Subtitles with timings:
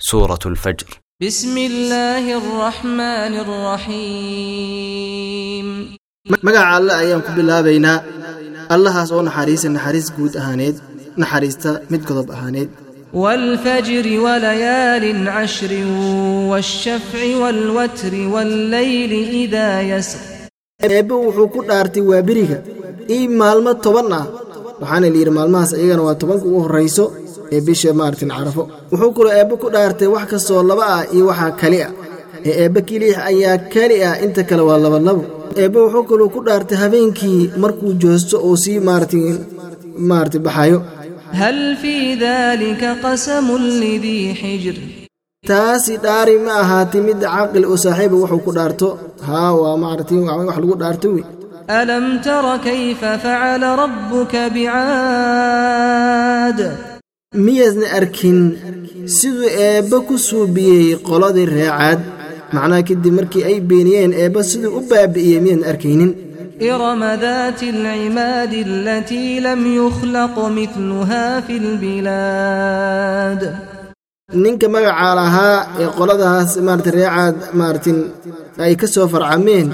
[0.00, 0.86] سورة الفجر
[1.22, 3.34] بسم الله الرحمن
[4.66, 5.96] الرحيم
[6.46, 7.98] magaca alle ayaan ku bilaabaynaa
[8.74, 10.76] allahaas oo naxariisa naxariis guud ahaaneed
[11.22, 12.68] naxariista mid godob ahaaneed
[13.14, 15.72] والفجر وليال عشر
[16.50, 20.18] والشفع والوتر والليل إذا يسر
[20.82, 22.58] eebbe wuxuu ku dhaartay waa beriga
[23.16, 24.24] ii maalmo toban ah
[24.80, 27.04] waxaana layidhi maalmahaas iyagana waa tobanka ugu horrayso
[27.55, 28.63] ee bisha maartin carafo.
[28.91, 31.91] Wuxuu kaloo eebbe ku dhaartay wax kastoo laba ah iyo waxaa kali ah.
[32.47, 35.23] Ee eebbe keliix ayaa keli ah inta kale waa labalabo
[35.61, 39.25] eebbe wuxuu kaloo ku dhaartay habeenkii markuu joosto uu sii maartin
[40.09, 40.79] maarti baxayo.
[45.49, 48.87] Taasi dhaari ma ahaati mid caqil oo saaxiiba wuxuu ku dhaarto.
[49.27, 51.25] Haa waa maartiin wax lagu dhaarto wey
[51.79, 56.59] alam tara kayfa facala rabbuka bicaad
[57.46, 58.38] miyaasna arkin
[59.16, 62.00] siduu eebbe ku suubiyey qoladii reecaad
[62.54, 66.12] macnaha kadib markii ay beeniyeen eebbe siduu u baabi'iyey miyaasna arkaynin
[66.62, 73.40] إرم ذات العماد التي لم يخلق مثلها في البلاد
[74.42, 77.98] ninka magacaa lahaa ee qoladahaas maarata reecaad maaratin
[78.64, 79.68] ay ka soo farcameen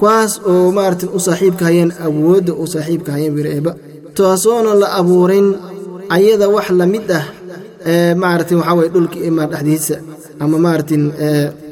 [0.00, 3.72] kuwaas oo maaratin u saaxiibka hayeen awoodda u saaxiibka hayeen wiir eebba
[4.16, 5.46] taasoona la abuurin
[6.16, 7.24] ayada wax la mid ah
[7.92, 9.96] ee maaratin waxaa weye dhulka imaa dhexdiisa
[10.42, 11.02] ama maaratin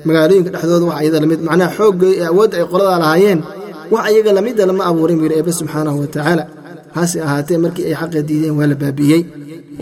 [0.07, 3.41] magaalooyinka dhexdooda wax ayada lamid macnaha xoogga ee awoodda ay qoladaa lahaayeen
[3.93, 6.45] wax ayaga lamida lama abuurin wiir eebbe subxaanahu wa tacaala
[6.97, 9.23] hase ahaatee markii ay xaqa diideen waa la baabi'iyey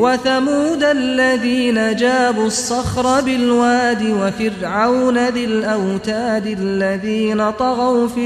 [0.05, 8.23] وثمود الذين جابوا الصخر بالواد وفرعون ذي الأوتاد الذين طغوا في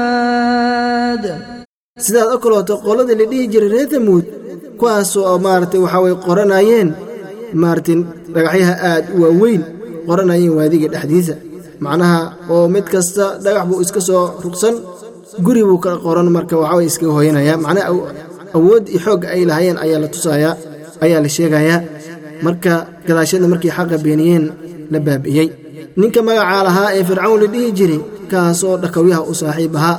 [0.00, 1.24] البلاد
[2.06, 4.24] sidaad o kalooto qoladii la dhihi jiray reer tamuud
[4.79, 6.89] kuwaasoo maaragtay waxaa qoranayeen
[7.61, 7.97] maaragtay
[8.35, 9.61] dhagaxyaha aad u waaweyn
[10.07, 11.35] qoranayeen waadiga dhexdiisa.
[11.85, 12.19] Macnaha
[12.53, 14.75] oo mid kasta dhagax buu iska soo rugsan
[15.45, 17.87] guri buu ka qoran marka waxaa way iskaga hooyanayaa macnaha
[18.57, 20.53] awood iyo xoogga ay lahaayeen ayaa la tusayaa
[21.03, 21.79] ayaa la sheegayaa.
[22.45, 22.73] Marka
[23.07, 24.45] gadaashada markii xaqa beeniyeen
[24.93, 25.47] la baabi'iyey
[25.99, 27.99] ninka magacaa lahaa ee fircawn la dhihi jiray
[28.31, 29.97] kaasoo dhakawyaha u saaxiib ahaa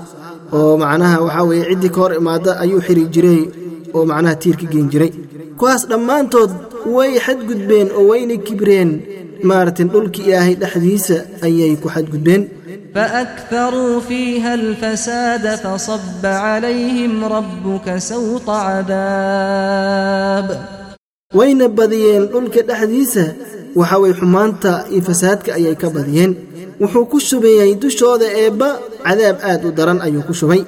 [0.56, 3.40] oo macnaha waxaa weeye ciddii ka hor imaada ayuu xiri jiray
[3.95, 5.11] oo macnaha tiir ka geen jiray
[5.59, 6.51] kuwaas dhammaantood
[6.95, 8.89] way xadgudbeen oo wayna kibreen
[9.49, 12.43] maaragtin dhulka ilaahay dhexdiisa ayay ku xadgudbeen
[12.95, 20.47] فأكثروا فيها الفساد فصب عليهم ربك سوط عذاب
[21.39, 23.25] wayna badiyeen dhulka dhexdiisa
[23.79, 26.31] waxa way xumaanta iyo fasaadka ayay ka badiyeen
[26.81, 28.69] wuxuu ku shubayey dushooda eebba
[29.05, 30.61] cadaab aad u daran ayuu ku shubay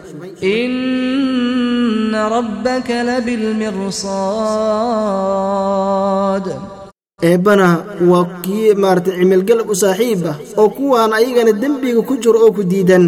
[2.07, 2.89] إن ربك
[5.23, 6.47] لبالمرصاد
[7.23, 7.67] eebbana
[8.11, 12.61] waa kii maarata cimilgalab u saaxiib ah oo kuwaan ayagana dembiga ku jiro oo ku
[12.71, 13.03] diidan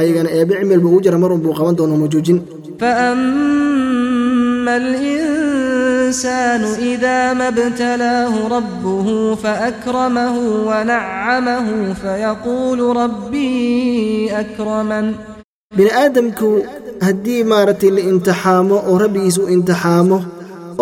[0.00, 2.38] ayagana eebbe cimilba ugu jira mar unbuu qaban doono ma joojin
[2.80, 6.62] فأما الإنسان
[6.92, 10.36] إذا ما ابتلاه ربه فأكرمه
[10.68, 11.68] ونعمه
[12.02, 15.06] فيقول ربي أكرمن
[15.76, 16.50] bini aadamku
[17.06, 20.18] haddii maaragtay la imtixaamo oo rabbigiis u imtixaamo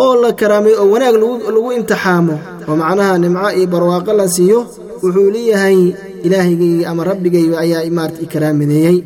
[0.03, 1.15] oo la karaamay oo wanaag
[1.55, 2.35] lagu imtixaamo
[2.69, 4.59] oo macnaha nimco iyo barwaaqo la siiyo
[5.03, 5.79] wuxuu leeyahay
[6.25, 8.97] ilaahaygaygii ama rabbigayga ayaa maarata i karaamadeeyey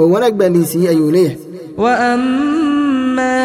[0.00, 1.38] oo wanaag baa lii siiyey ayuu leeyahay
[1.78, 3.40] وأما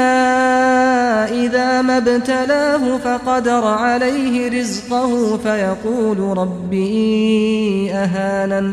[1.46, 8.68] إذا ما ابتلاه فقدر عليه رزقه فيقول ربي أهانن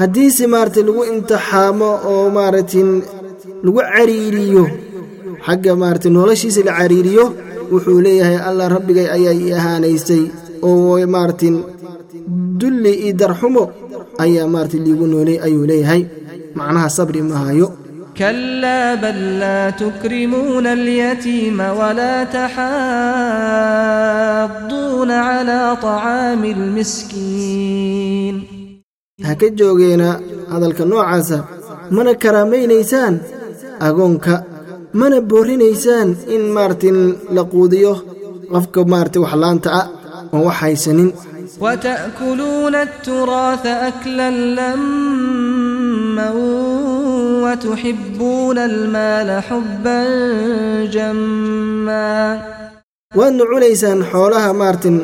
[0.00, 2.88] haddiise maaragtay lagu imtixaamo oo maaragtin
[3.63, 4.63] lagu cariiriyo.
[5.45, 7.25] Xagga maarata noloshiisa la cariiriyo
[7.71, 10.23] wuxuu leeyahay allah rabbigay ayaa i ahaanaysay
[10.67, 11.55] oo maaratin
[12.59, 13.63] dulli io darxumo
[14.23, 16.01] ayaa maarata liigu noolay ayuu leeyahay.
[16.57, 17.67] Macnaha sabri ma hayo.
[18.17, 22.11] Kla bal laa tukrimuuna alyatiima wla
[23.85, 28.35] taxaaduuna cla طacaami اlmiskiin
[29.25, 30.09] ha ka joogeena
[30.51, 31.37] hadalka noocaasa.
[31.95, 33.13] Mana karaamaynaysaan?
[33.89, 34.33] agoonka.
[34.99, 36.97] Mana boorinaysaan in maartin
[37.35, 37.93] la quudiyo.
[38.51, 39.85] Qofka maarata wax laanta ah
[40.33, 41.09] oon wax haysanin
[41.63, 46.37] wtaakuluuna aturaatha aklan lamman
[47.43, 50.09] watuxibuuna almaala xubban
[50.95, 52.29] jammaa
[53.17, 54.97] waadna cunaysaan xoolaha maartin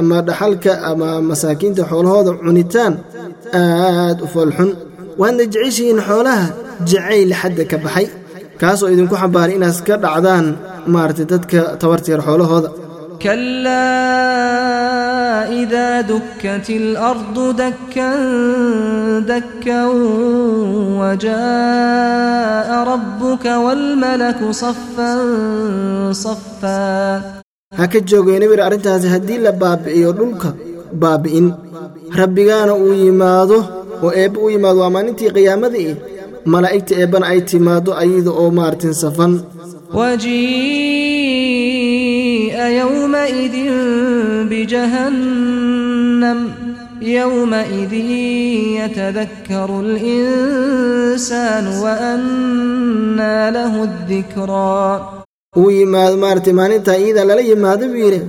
[0.00, 2.94] ama dhaxalka ama masaakiinta xoolahooda cunitaan
[3.60, 4.70] aad u foolxun
[5.20, 6.46] waadna jeceshihiin xoolaha
[6.89, 8.07] jacayl xadda ka baxay
[8.61, 10.45] kaasoo idinku xambaaray inaad ka dhacdaan
[10.93, 12.69] maaragtay dadka tabarteer xoolahooda
[13.25, 13.95] كلا
[15.49, 18.11] وإذا دكت الأرض دكا
[19.31, 19.81] دكا
[21.39, 25.11] وجاء ربك والملك صفا
[26.11, 27.21] صفا
[27.79, 30.49] ha ka joogeen bir arrintaasi haddii la baabi'iyo dhulka
[31.01, 31.47] baabi'in
[32.21, 33.57] rabbigaana uu yimaado
[34.05, 35.91] oo eebbe u yimaado waa maalintii qiyaamadii
[36.52, 39.32] malaa'igta eebbana ay timaado ayada oo maartin safan.
[41.34, 43.72] wajii'a yowmaidin
[44.50, 46.38] bijahannam
[47.16, 48.10] yowmaidin
[48.80, 53.80] yatadakkaru linsaanu waannaa lahu
[54.10, 54.92] dikraa
[55.60, 58.20] uu yimaado maaragtay maalintaa iyadaa lala yimaado buu yidhi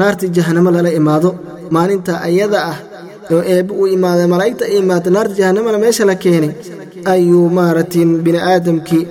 [0.00, 1.30] naartii jahanamo lala imaado.
[1.76, 2.78] Maalinta ayada ah
[3.34, 6.52] oo eebbe uu imaada malaa'igta ay imaata naarta jahannamana meesha la keenay
[7.12, 9.04] ayuu maaragtay bini aadamkii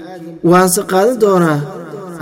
[0.52, 1.60] waanse qaadan doonaa?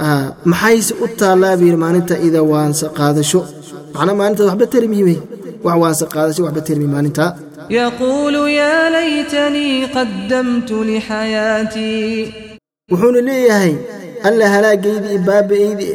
[0.05, 3.41] Ah, Maxayse u taallaa buu maalinta ida waanse qaadasho.
[3.93, 5.17] Macnaa maalintaas waxba termiimey
[5.65, 7.31] wax waanse qaadasho waxba termi maalintaa
[7.77, 12.33] yaquulu yaa laytanii qaddamtu lixayaatii
[12.91, 13.73] wuxuuna leeyahay
[14.27, 15.93] alla halaagaydii baaba'aydii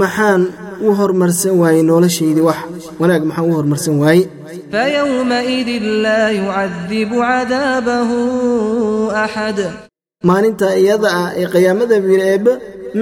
[0.00, 0.42] maxaan
[0.86, 2.58] u hormarsan waaye noloshaydii wax
[3.00, 4.24] wanaag maxaan u hormarsan waaye
[4.72, 8.20] fayowmaidin laa yucadibu cadaabahu
[9.24, 9.58] axad
[10.28, 12.52] maalinta iyada ah ee qiyaamada wiil eebbe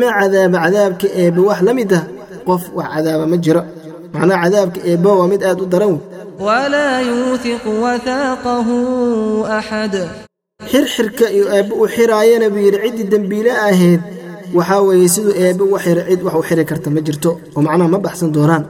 [0.00, 2.04] ma cadaaba cadaabka eebbe wax la mid ah.
[2.48, 3.62] Qof wax cadaaba ma jiro.
[4.14, 6.00] Macnaha cadaabka eebbe waa mid aad u daran wey
[6.46, 8.76] walaa yuuhiqu wathaaqahu
[9.58, 9.94] axad
[10.70, 14.02] xirxirka iyo eebbe u xiraayana buu yidhi ciddii dembiile ahayd.
[14.56, 17.30] Waxaa weeye siduu eebbe u xira cid wax u xiri karta ma jirto.
[17.56, 18.64] Oo macnaha ma baxsan doonaan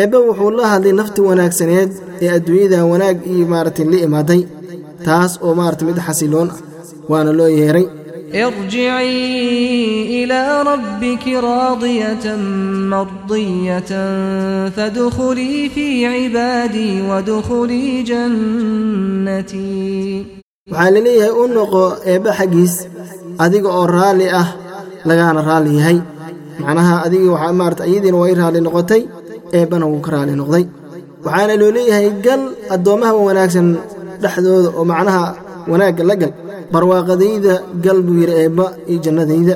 [0.00, 1.90] eebbe wuxuu la hadlay nafti wanaagsaneed
[2.24, 4.40] ee adduunyada wanaag iyo maaragtay la imaaday
[5.06, 6.58] taas oo maarata mid xasiloon ah
[7.10, 7.86] waana loo yeeray.
[8.42, 12.42] Irjicii ilaa rabbiki raadiyatan
[12.92, 17.92] mardiyatan fadkhulii fii cibaadii wadkhulii
[19.02, 20.26] jannatii
[20.70, 22.74] waxaa la leeyahay u noqo eebbe xaggiis
[23.44, 24.48] adiga oo raalli ah
[25.08, 25.98] lagaana raalli yahay.
[26.64, 29.02] Macnaha adigii waxaa maarata iyadiina way raalli noqotay
[29.58, 30.64] eebbana wuu ka raalli noqday.
[31.24, 32.42] Waxaana loo leeyahay gal
[32.74, 33.68] addoommaha wanaagsan
[34.22, 35.22] dhexdooda oo macnaha
[35.70, 36.32] wanaagga la gal
[36.72, 37.54] barwaaqadayda
[37.84, 39.54] gal buu yidhi eebba iyo jannadayda